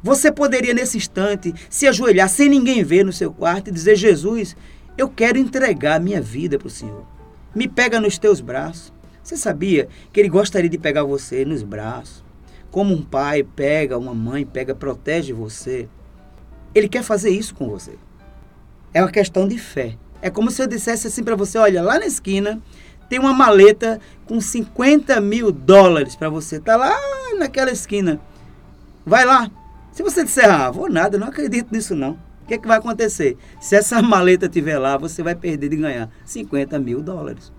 [0.01, 4.55] Você poderia, nesse instante, se ajoelhar sem ninguém ver no seu quarto e dizer: Jesus,
[4.97, 7.05] eu quero entregar a minha vida para o Senhor.
[7.53, 8.93] Me pega nos teus braços.
[9.21, 12.23] Você sabia que ele gostaria de pegar você nos braços?
[12.71, 15.87] Como um pai pega, uma mãe pega, protege você.
[16.73, 17.93] Ele quer fazer isso com você.
[18.93, 19.97] É uma questão de fé.
[20.21, 22.61] É como se eu dissesse assim para você: olha, lá na esquina
[23.09, 26.59] tem uma maleta com 50 mil dólares para você.
[26.59, 26.95] Tá lá
[27.37, 28.19] naquela esquina.
[29.05, 29.49] Vai lá.
[29.91, 32.11] Se você disser, ah, vou nada, não acredito nisso não.
[32.43, 33.37] O que, é que vai acontecer?
[33.59, 37.51] Se essa maleta estiver lá, você vai perder de ganhar 50 mil dólares.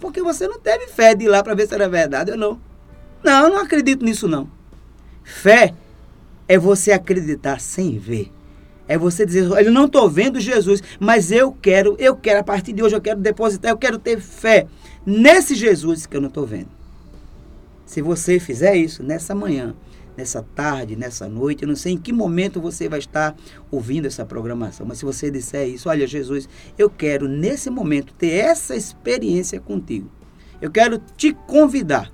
[0.00, 2.60] Porque você não teve fé de ir lá para ver se era verdade ou não.
[3.22, 4.48] Não, não acredito nisso não.
[5.24, 5.74] Fé
[6.46, 8.30] é você acreditar sem ver.
[8.88, 12.72] É você dizer, eu não estou vendo Jesus, mas eu quero, eu quero, a partir
[12.72, 14.66] de hoje eu quero depositar, eu quero ter fé
[15.04, 16.68] nesse Jesus que eu não estou vendo.
[17.84, 19.74] Se você fizer isso nessa manhã,
[20.16, 23.36] nessa tarde, nessa noite, eu não sei em que momento você vai estar
[23.70, 28.32] ouvindo essa programação, mas se você disser isso, olha Jesus, eu quero nesse momento ter
[28.32, 30.10] essa experiência contigo.
[30.60, 32.10] Eu quero te convidar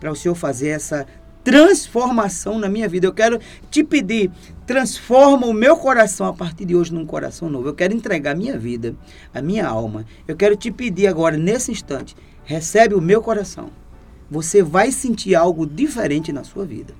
[0.00, 1.06] para o Senhor fazer essa
[1.46, 3.06] transformação na minha vida.
[3.06, 3.38] Eu quero
[3.70, 4.32] te pedir,
[4.66, 7.68] transforma o meu coração a partir de hoje num coração novo.
[7.68, 8.96] Eu quero entregar a minha vida,
[9.32, 10.04] a minha alma.
[10.26, 13.70] Eu quero te pedir agora, nesse instante, recebe o meu coração.
[14.28, 16.92] Você vai sentir algo diferente na sua vida.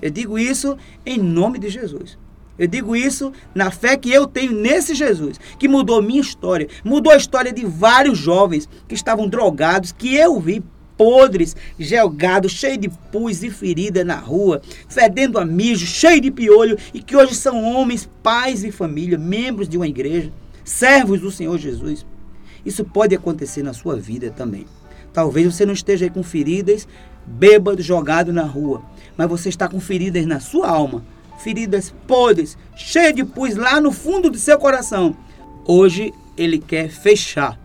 [0.00, 2.18] Eu digo isso em nome de Jesus.
[2.58, 7.12] Eu digo isso na fé que eu tenho nesse Jesus, que mudou minha história, mudou
[7.12, 10.60] a história de vários jovens que estavam drogados, que eu vi
[11.02, 16.78] podres, gelgados, cheios de pus e ferida na rua, fedendo a mijo, cheio de piolho,
[16.94, 20.32] e que hoje são homens, pais e família, membros de uma igreja,
[20.64, 22.06] servos do Senhor Jesus.
[22.64, 24.64] Isso pode acontecer na sua vida também.
[25.12, 26.86] Talvez você não esteja aí com feridas,
[27.26, 28.80] bêbado, jogado na rua,
[29.16, 31.04] mas você está com feridas na sua alma,
[31.38, 35.16] feridas podres, cheias de pus lá no fundo do seu coração.
[35.66, 37.58] Hoje ele quer fechar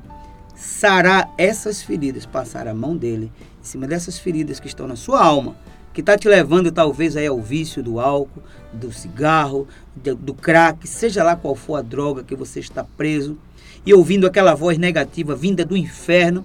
[0.58, 5.24] sarar essas feridas, passar a mão dele em cima dessas feridas que estão na sua
[5.24, 5.56] alma,
[5.94, 8.42] que está te levando talvez aí ao vício do álcool,
[8.74, 13.38] do cigarro, do, crack, seja lá qual for a droga que você está preso,
[13.86, 16.44] e ouvindo aquela voz negativa vinda do inferno,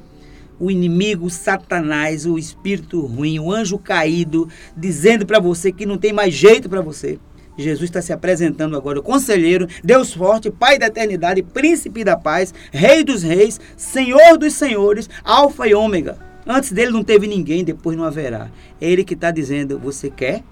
[0.61, 6.13] o inimigo, Satanás, o espírito ruim, o anjo caído, dizendo para você que não tem
[6.13, 7.19] mais jeito para você.
[7.57, 12.55] Jesus está se apresentando agora, o conselheiro, Deus forte, Pai da eternidade, príncipe da paz,
[12.71, 16.19] Rei dos reis, Senhor dos senhores, Alfa e Ômega.
[16.47, 18.51] Antes dele não teve ninguém, depois não haverá.
[18.81, 20.43] É ele que está dizendo: Você quer?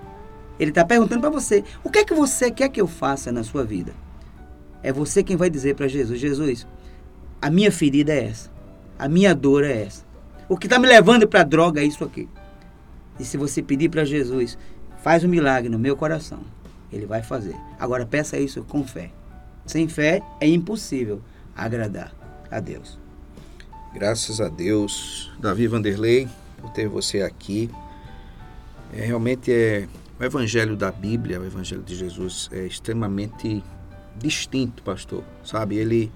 [0.58, 3.42] Ele está perguntando para você: O que é que você quer que eu faça na
[3.42, 3.92] sua vida?
[4.82, 6.66] É você quem vai dizer para Jesus: Jesus,
[7.40, 8.50] a minha ferida é essa.
[8.98, 10.04] A minha dor é essa.
[10.48, 12.28] O que está me levando para a droga é isso aqui.
[13.18, 14.58] E se você pedir para Jesus,
[15.02, 16.40] faz um milagre no meu coração,
[16.92, 17.56] ele vai fazer.
[17.78, 19.10] Agora peça isso com fé.
[19.66, 21.22] Sem fé é impossível
[21.54, 22.12] agradar
[22.50, 22.98] a Deus.
[23.92, 27.70] Graças a Deus, Davi Vanderlei, por ter você aqui.
[28.92, 33.62] É, realmente é o evangelho da Bíblia, o evangelho de Jesus é extremamente
[34.16, 35.24] distinto, pastor.
[35.44, 36.12] Sabe, ele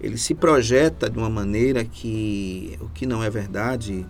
[0.00, 4.06] ele se projeta de uma maneira que o que não é verdade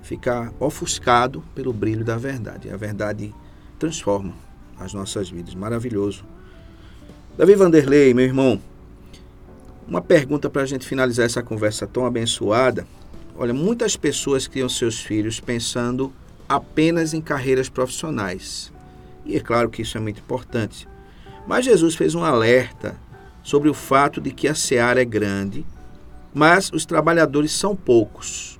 [0.00, 2.70] fica ofuscado pelo brilho da verdade.
[2.70, 3.34] A verdade
[3.80, 4.45] transforma
[4.78, 5.54] as nossas vidas.
[5.54, 6.24] Maravilhoso.
[7.36, 8.60] Davi Vanderlei, meu irmão,
[9.86, 12.86] uma pergunta para a gente finalizar essa conversa tão abençoada.
[13.36, 16.12] Olha, muitas pessoas criam seus filhos pensando
[16.48, 18.72] apenas em carreiras profissionais.
[19.24, 20.88] E é claro que isso é muito importante.
[21.46, 22.96] Mas Jesus fez um alerta
[23.42, 25.66] sobre o fato de que a seara é grande,
[26.32, 28.58] mas os trabalhadores são poucos.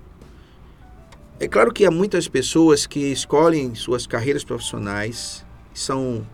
[1.38, 5.45] É claro que há muitas pessoas que escolhem suas carreiras profissionais,
[5.78, 6.26] são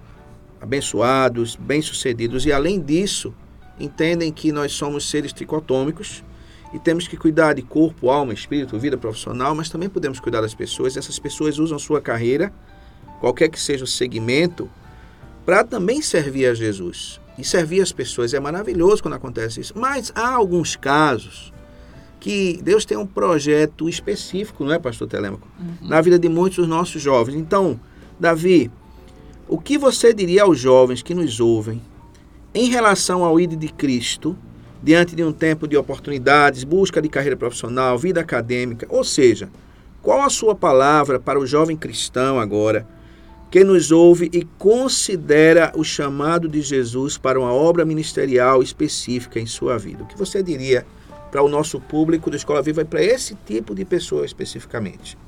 [0.61, 3.35] abençoados, bem-sucedidos e além disso,
[3.79, 6.23] entendem que nós somos seres tricotômicos
[6.73, 10.55] e temos que cuidar de corpo, alma, espírito, vida profissional, mas também podemos cuidar das
[10.55, 10.97] pessoas.
[10.97, 12.53] Essas pessoas usam sua carreira,
[13.21, 14.71] qualquer que seja o segmento,
[15.45, 18.33] para também servir a Jesus e servir as pessoas.
[18.33, 19.75] É maravilhoso quando acontece isso.
[19.77, 21.53] Mas há alguns casos
[22.21, 25.47] que Deus tem um projeto específico, não é, pastor Telêmaco?
[25.59, 25.89] Uhum.
[25.89, 27.35] Na vida de muitos dos nossos jovens.
[27.35, 27.79] Então,
[28.19, 28.71] Davi,
[29.53, 31.79] o que você diria aos jovens que nos ouvem
[32.55, 34.35] em relação ao ID de Cristo,
[34.83, 39.51] diante de um tempo de oportunidades, busca de carreira profissional, vida acadêmica, ou seja,
[40.01, 42.88] qual a sua palavra para o jovem cristão agora,
[43.51, 49.45] que nos ouve e considera o chamado de Jesus para uma obra ministerial específica em
[49.45, 50.03] sua vida?
[50.03, 50.87] O que você diria
[51.31, 55.19] para o nosso público da Escola Viva e para esse tipo de pessoa especificamente?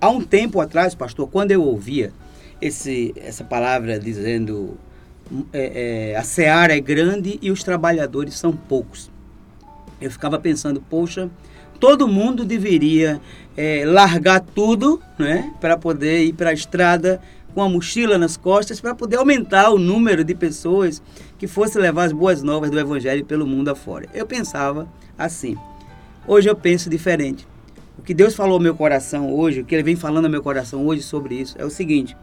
[0.00, 2.12] Há um tempo atrás, pastor, quando eu ouvia
[2.60, 4.76] esse, essa palavra dizendo
[5.52, 9.10] é, é, a seara é grande e os trabalhadores são poucos.
[10.00, 11.28] Eu ficava pensando, poxa,
[11.78, 13.20] todo mundo deveria
[13.56, 17.20] é, largar tudo né, para poder ir para a estrada
[17.54, 21.02] com a mochila nas costas para poder aumentar o número de pessoas
[21.38, 24.06] que fossem levar as boas novas do Evangelho pelo mundo afora.
[24.14, 25.56] Eu pensava assim.
[26.26, 27.46] Hoje eu penso diferente.
[27.98, 30.42] O que Deus falou ao meu coração hoje, o que Ele vem falando ao meu
[30.42, 32.16] coração hoje sobre isso, é o seguinte: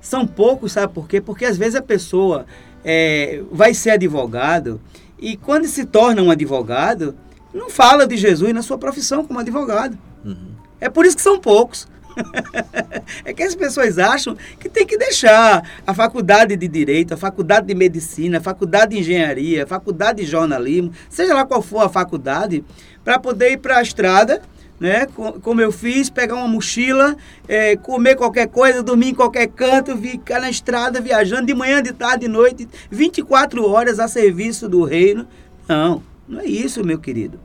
[0.00, 1.20] são poucos, sabe por quê?
[1.20, 2.46] Porque às vezes a pessoa
[2.84, 4.80] é, vai ser advogado
[5.18, 7.14] e quando se torna um advogado,
[7.52, 9.98] não fala de Jesus na sua profissão como advogado.
[10.24, 10.52] Uhum.
[10.80, 11.88] É por isso que são poucos.
[13.24, 17.66] é que as pessoas acham que tem que deixar a faculdade de direito, a faculdade
[17.66, 21.88] de medicina, a faculdade de engenharia, a faculdade de jornalismo, seja lá qual for a
[21.88, 22.64] faculdade,
[23.04, 24.42] para poder ir para a estrada
[24.80, 25.06] né?
[25.42, 30.40] Como eu fiz, pegar uma mochila, é, comer qualquer coisa, dormir em qualquer canto, ficar
[30.40, 35.26] na estrada viajando de manhã, de tarde, de noite, 24 horas a serviço do reino.
[35.66, 37.40] Não, não é isso, meu querido.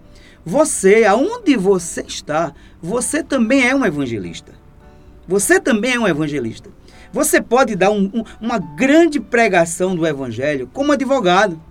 [0.45, 4.51] Você, aonde você está, você também é um evangelista.
[5.27, 6.69] Você também é um evangelista.
[7.13, 11.61] Você pode dar um, um, uma grande pregação do evangelho como advogado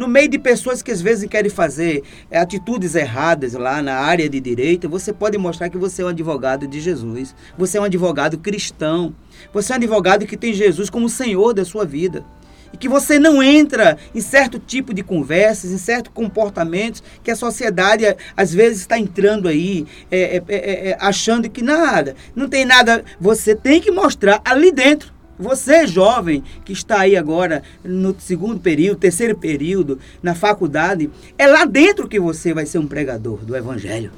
[0.00, 4.30] no meio de pessoas que às vezes querem fazer é, atitudes erradas lá na área
[4.30, 7.34] de direito, você pode mostrar que você é um advogado de Jesus.
[7.58, 9.14] Você é um advogado cristão.
[9.52, 12.24] Você é um advogado que tem Jesus como Senhor da sua vida.
[12.72, 17.36] E que você não entra em certo tipo de conversas, em certos comportamentos que a
[17.36, 22.64] sociedade às vezes está entrando aí, é, é, é, é achando que nada, não tem
[22.64, 23.04] nada.
[23.20, 28.98] Você tem que mostrar ali dentro você, jovem, que está aí agora no segundo período,
[28.98, 34.12] terceiro período, na faculdade, é lá dentro que você vai ser um pregador do Evangelho.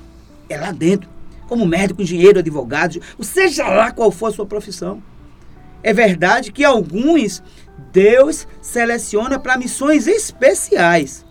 [0.48, 1.08] É lá dentro.
[1.48, 5.02] Como médico, engenheiro, advogado, seja lá qual for a sua profissão.
[5.82, 7.42] É verdade que alguns
[7.92, 11.24] Deus seleciona para missões especiais.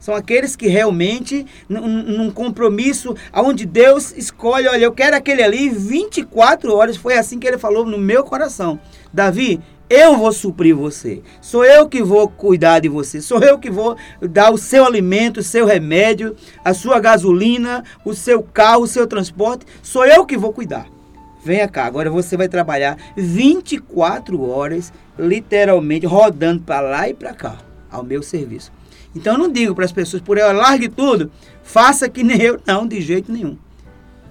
[0.00, 6.74] São aqueles que realmente, num, compromisso, onde Deus escolhe, olha, eu quero aquele ali 24
[6.74, 6.96] horas.
[6.96, 8.80] Foi assim que ele falou no meu coração.
[9.12, 11.20] Davi, eu vou suprir você.
[11.40, 13.20] Sou eu que vou cuidar de você.
[13.20, 18.14] Sou eu que vou dar o seu alimento, o seu remédio, a sua gasolina, o
[18.14, 19.66] seu carro, o seu transporte.
[19.82, 20.86] Sou eu que vou cuidar.
[21.42, 27.56] Venha cá, agora você vai trabalhar 24 horas, literalmente rodando para lá e para cá,
[27.90, 28.70] ao meu serviço.
[29.16, 31.32] Então eu não digo para as pessoas, por eu largue tudo,
[31.62, 32.60] faça que nem eu.
[32.64, 33.56] Não, de jeito nenhum.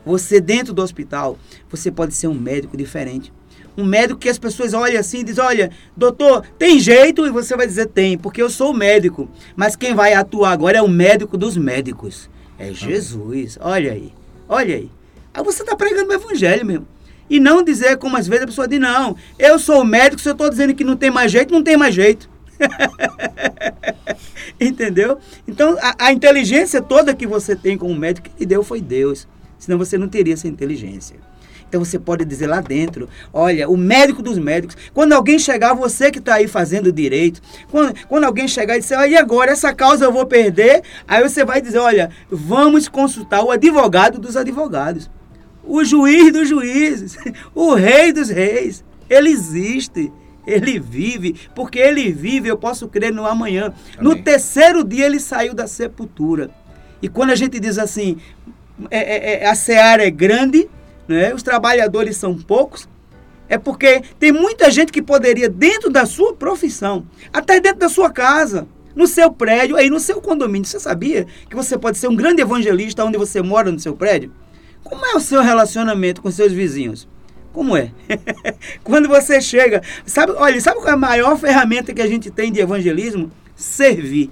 [0.06, 1.38] Você dentro do hospital,
[1.70, 3.34] você pode ser um médico diferente.
[3.80, 7.26] Um médico que as pessoas olham assim e dizem, olha, doutor, tem jeito?
[7.26, 9.30] E você vai dizer, tem, porque eu sou o médico.
[9.56, 12.30] Mas quem vai atuar agora é o médico dos médicos.
[12.58, 13.58] É Jesus.
[13.62, 14.12] Olha aí,
[14.48, 14.92] olha aí.
[15.34, 16.88] Aí você está pregando o evangelho mesmo.
[17.30, 20.28] E não dizer como às vezes a pessoa diz, não, eu sou o médico, se
[20.28, 22.30] eu estou dizendo que não tem mais jeito, não tem mais jeito.
[24.60, 25.20] Entendeu?
[25.48, 29.28] Então, a, a, inteligência toda que você tem como médico, que deu foi Deus.
[29.58, 31.18] Senão você não teria essa inteligência.
[31.70, 36.10] Então você pode dizer lá dentro, olha, o médico dos médicos, quando alguém chegar, você
[36.10, 37.40] que está aí fazendo direito,
[37.70, 41.22] quando, quando alguém chegar e disser, ah, e agora essa causa eu vou perder, aí
[41.22, 45.12] você vai dizer, olha, vamos consultar o advogado dos advogados,
[45.64, 47.16] o juiz dos juízes,
[47.54, 48.84] o rei dos reis.
[49.08, 50.12] Ele existe.
[50.48, 53.66] Ele vive, porque ele vive, eu posso crer no amanhã.
[53.66, 53.76] Amém.
[54.00, 56.50] No terceiro dia ele saiu da sepultura.
[57.04, 58.18] E quando a gente diz assim,
[58.90, 60.68] é, é, é, a seara é grande,
[61.16, 61.34] né?
[61.34, 62.88] os trabalhadores são poucos,
[63.48, 68.12] é porque tem muita gente que poderia, dentro da sua profissão, até dentro da sua
[68.12, 72.16] casa, no seu prédio, aí no seu condomínio, você sabia que você pode ser um
[72.16, 74.32] grande evangelista onde você mora no seu prédio?
[74.84, 77.08] Como é o seu relacionamento com seus vizinhos?
[77.52, 77.92] Como é?
[78.84, 82.52] Quando você chega, sabe, olha, sabe qual é a maior ferramenta que a gente tem
[82.52, 83.32] de evangelismo?
[83.56, 84.30] Servir.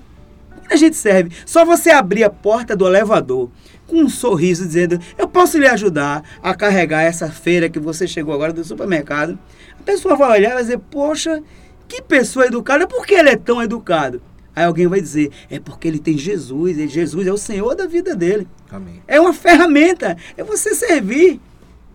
[0.49, 3.49] Quando a gente serve, só você abrir a porta do elevador
[3.87, 8.33] com um sorriso dizendo: "Eu posso lhe ajudar a carregar essa feira que você chegou
[8.33, 9.39] agora do supermercado".
[9.79, 11.41] A pessoa vai olhar e vai dizer: "Poxa,
[11.87, 14.21] que pessoa educada, por que ele é tão educado?"
[14.57, 17.85] Aí alguém vai dizer, é porque ele tem Jesus, e Jesus é o Senhor da
[17.85, 18.47] vida dele.
[18.71, 19.03] Amém.
[19.07, 21.39] É uma ferramenta, é você servir.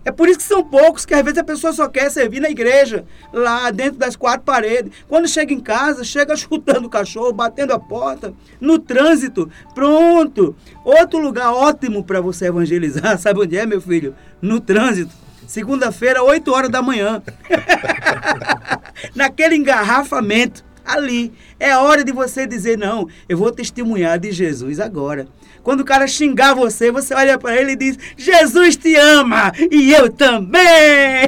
[0.05, 2.50] É por isso que são poucos, que às vezes a pessoa só quer servir na
[2.50, 4.92] igreja, lá dentro das quatro paredes.
[5.09, 10.57] Quando chega em casa, chega chutando o cachorro, batendo a porta, no trânsito, pronto.
[10.84, 14.14] Outro lugar ótimo para você evangelizar, sabe onde é, meu filho?
[14.40, 15.12] No trânsito.
[15.46, 17.22] Segunda-feira, 8 horas da manhã.
[19.14, 21.32] Naquele engarrafamento ali.
[21.62, 25.28] É hora de você dizer: não, eu vou testemunhar de Jesus agora.
[25.62, 29.92] Quando o cara xingar você, você olha para ele e diz: Jesus te ama e
[29.92, 30.60] eu também.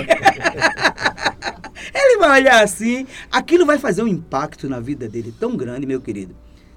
[1.94, 6.00] ele vai olhar assim, aquilo vai fazer um impacto na vida dele tão grande, meu
[6.00, 6.34] querido.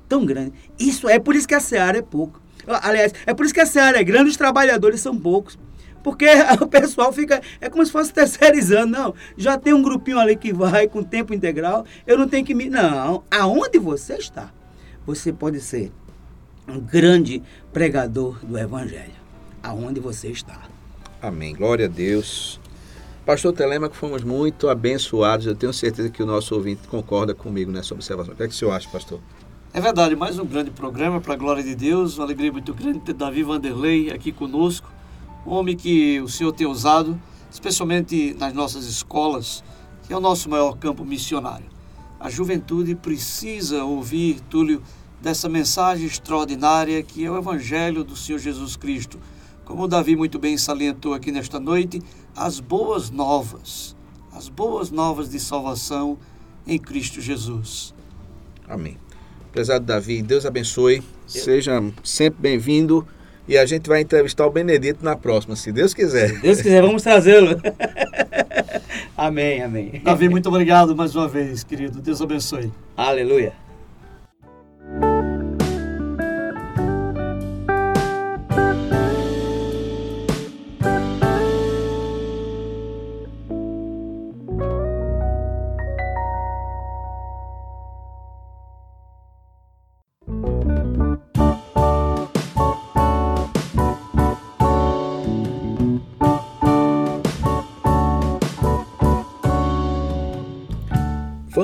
[0.07, 0.53] Tão grande.
[0.77, 2.39] Isso é por isso que a seara é pouco.
[2.67, 5.57] Aliás, é por isso que a seara é grande, os trabalhadores são poucos.
[6.07, 6.25] Porque
[6.61, 7.41] o pessoal fica.
[7.59, 8.87] É como se fosse terceirizando.
[8.87, 11.85] Não, já tem um grupinho ali que vai com tempo integral.
[12.05, 12.69] Eu não tenho que me.
[12.69, 13.25] Não.
[13.29, 14.49] Aonde você está,
[15.05, 15.91] você pode ser
[16.65, 17.43] um grande
[17.73, 19.11] pregador do Evangelho.
[19.61, 20.61] Aonde você está.
[21.21, 21.53] Amém.
[21.53, 22.57] Glória a Deus.
[23.25, 25.45] Pastor Telema, que fomos muito abençoados.
[25.45, 28.33] Eu tenho certeza que o nosso ouvinte concorda comigo nessa observação.
[28.33, 29.19] O que é que o senhor acha, pastor?
[29.73, 32.17] É verdade, mais um grande programa para a glória de Deus.
[32.17, 34.95] Uma alegria muito grande ter Davi Vanderlei aqui conosco.
[35.47, 37.17] Um homem que o Senhor tem usado,
[37.49, 39.63] especialmente nas nossas escolas,
[40.05, 41.67] que é o nosso maior campo missionário.
[42.19, 44.83] A juventude precisa ouvir, Túlio,
[45.21, 49.17] dessa mensagem extraordinária que é o Evangelho do Senhor Jesus Cristo.
[49.63, 52.01] Como o Davi muito bem salientou aqui nesta noite,
[52.35, 53.95] as boas novas,
[54.33, 56.17] as boas novas de salvação
[56.67, 57.95] em Cristo Jesus.
[58.67, 58.97] Amém.
[59.53, 63.07] Prezado Davi, Deus abençoe, seja sempre bem-vindo
[63.47, 66.29] e a gente vai entrevistar o Benedito na próxima, se Deus quiser.
[66.29, 67.59] Se Deus quiser, vamos trazê-lo.
[69.15, 70.01] amém, amém.
[70.03, 72.01] Davi, muito obrigado mais uma vez, querido.
[72.01, 72.71] Deus abençoe.
[72.95, 73.66] Aleluia.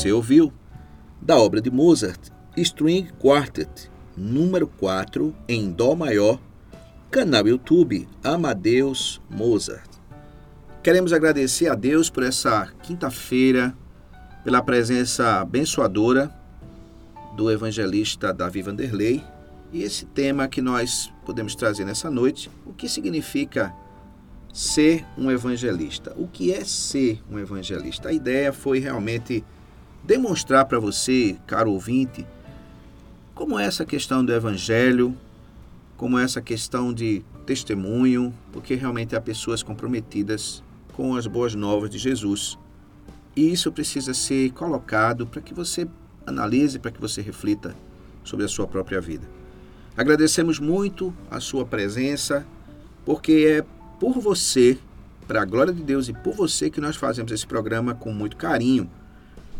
[0.00, 0.50] Você ouviu
[1.20, 6.40] da obra de Mozart, String Quartet, número 4 em Dó maior,
[7.10, 9.90] canal YouTube Amadeus Mozart.
[10.82, 13.76] Queremos agradecer a Deus por essa quinta-feira,
[14.42, 16.34] pela presença abençoadora
[17.36, 19.22] do evangelista Davi Vanderlei
[19.70, 23.70] e esse tema que nós podemos trazer nessa noite, o que significa
[24.50, 26.14] ser um evangelista?
[26.16, 28.08] O que é ser um evangelista?
[28.08, 29.44] A ideia foi realmente
[30.10, 32.26] demonstrar para você, caro ouvinte,
[33.32, 35.16] como é essa questão do evangelho,
[35.96, 41.88] como é essa questão de testemunho, porque realmente há pessoas comprometidas com as boas novas
[41.88, 42.58] de Jesus.
[43.36, 45.86] E isso precisa ser colocado para que você
[46.26, 47.76] analise, para que você reflita
[48.24, 49.28] sobre a sua própria vida.
[49.96, 52.44] Agradecemos muito a sua presença,
[53.04, 53.64] porque é
[54.00, 54.76] por você,
[55.28, 58.36] para a glória de Deus e por você que nós fazemos esse programa com muito
[58.36, 58.90] carinho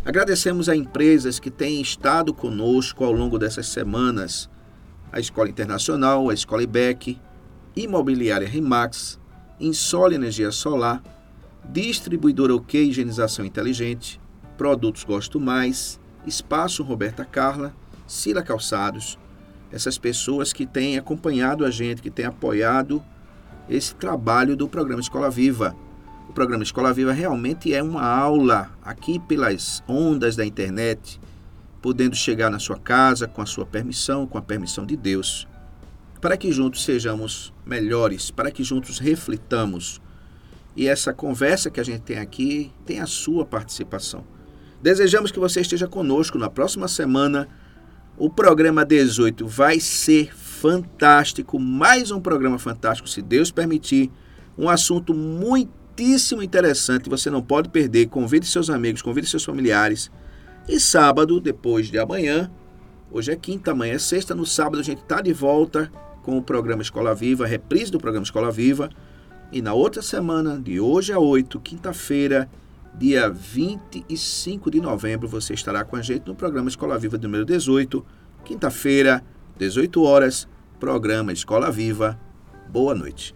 [0.03, 4.48] Agradecemos a empresas que têm estado conosco ao longo dessas semanas:
[5.12, 7.20] a Escola Internacional, a Escola IBEC,
[7.76, 9.20] Imobiliária Rimax,
[9.61, 11.03] Insole Energia Solar,
[11.68, 14.18] Distribuidora OK Higienização Inteligente,
[14.57, 17.74] Produtos Gosto Mais, Espaço Roberta Carla,
[18.07, 19.18] Sila Calçados,
[19.70, 23.05] essas pessoas que têm acompanhado a gente, que têm apoiado
[23.68, 25.76] esse trabalho do programa Escola Viva.
[26.31, 31.20] O programa Escola Viva realmente é uma aula aqui pelas ondas da internet,
[31.83, 35.49] podendo chegar na sua casa com a sua permissão, com a permissão de Deus,
[36.20, 40.01] para que juntos sejamos melhores, para que juntos reflitamos.
[40.76, 44.24] E essa conversa que a gente tem aqui tem a sua participação.
[44.81, 47.49] Desejamos que você esteja conosco na próxima semana.
[48.16, 54.12] O programa 18 vai ser fantástico, mais um programa fantástico, se Deus permitir.
[54.57, 58.07] Um assunto muito muitíssimo interessante, você não pode perder.
[58.09, 60.11] Convide seus amigos, convide seus familiares.
[60.66, 62.51] E sábado, depois de amanhã,
[63.11, 65.92] hoje é quinta, amanhã é sexta, no sábado a gente está de volta
[66.22, 68.88] com o programa Escola Viva, reprise do programa Escola Viva.
[69.53, 72.48] E na outra semana, de hoje a 8, quinta-feira,
[72.94, 78.05] dia 25 de novembro, você estará com a gente no programa Escola Viva número 18,
[78.44, 79.22] quinta-feira,
[79.59, 80.48] 18 horas,
[80.78, 82.18] programa Escola Viva.
[82.70, 83.34] Boa noite.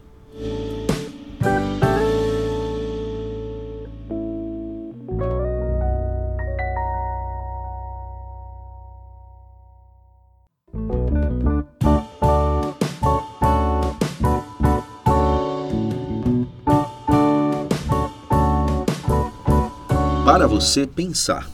[20.35, 21.49] Para você pensar.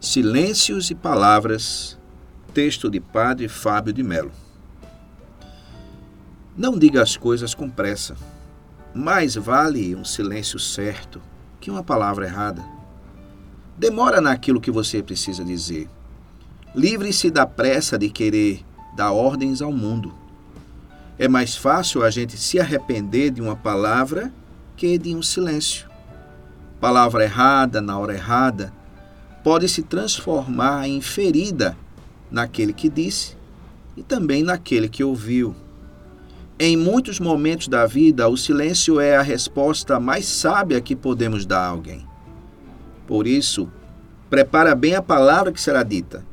[0.00, 1.96] Silêncios e Palavras,
[2.52, 4.32] texto de Padre Fábio de Melo.
[6.56, 8.16] Não diga as coisas com pressa.
[8.92, 11.22] Mais vale um silêncio certo
[11.60, 12.64] que uma palavra errada.
[13.76, 15.88] Demora naquilo que você precisa dizer.
[16.74, 18.66] Livre-se da pressa de querer
[18.96, 20.12] dar ordens ao mundo.
[21.16, 24.34] É mais fácil a gente se arrepender de uma palavra
[24.76, 25.87] que de um silêncio
[26.80, 28.72] palavra errada na hora errada,
[29.42, 31.76] pode se transformar em ferida
[32.30, 33.36] naquele que disse
[33.96, 35.54] e também naquele que ouviu.
[36.60, 41.60] Em muitos momentos da vida, o silêncio é a resposta mais sábia que podemos dar
[41.60, 42.04] a alguém.
[43.06, 43.70] Por isso,
[44.28, 46.24] prepara bem a palavra que será dita.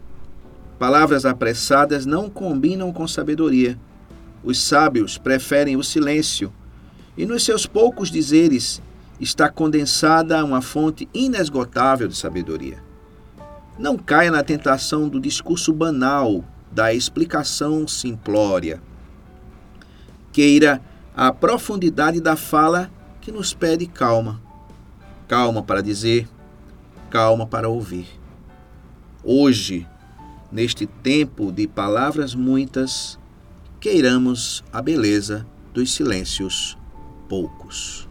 [0.80, 3.80] Palavras apressadas não combinam com sabedoria.
[4.44, 6.52] Os sábios preferem o silêncio,
[7.18, 8.82] e nos seus poucos dizeres
[9.20, 12.84] está condensada uma fonte inesgotável de sabedoria.
[13.78, 18.82] Não caia na tentação do discurso banal, da explicação simplória.
[20.32, 20.82] Queira
[21.16, 22.92] a profundidade da fala
[23.22, 24.42] que nos pede calma.
[25.28, 26.28] Calma para dizer,
[27.10, 28.08] calma para ouvir.
[29.24, 29.88] Hoje,
[30.52, 33.18] neste tempo de palavras muitas,
[33.80, 36.78] queiramos a beleza dos silêncios
[37.28, 38.08] poucos.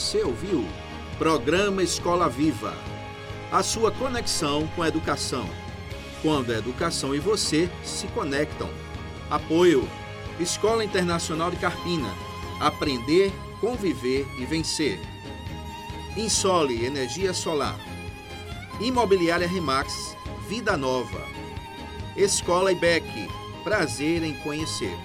[0.00, 0.64] Você ouviu?
[1.18, 2.74] Programa Escola Viva.
[3.52, 5.48] A sua conexão com a educação.
[6.22, 8.68] Quando a educação e você se conectam.
[9.30, 9.86] Apoio.
[10.40, 12.08] Escola Internacional de Carpina.
[12.58, 14.98] Aprender conviver e vencer.
[16.16, 17.78] Insole Energia Solar.
[18.80, 20.16] Imobiliária Remax.
[20.48, 21.24] Vida Nova.
[22.16, 23.28] Escola IBEC.
[23.62, 24.96] Prazer em conhecer.